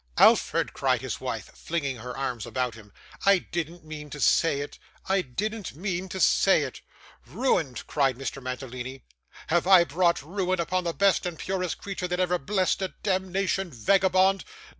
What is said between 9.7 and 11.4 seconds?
brought ruin upon the best and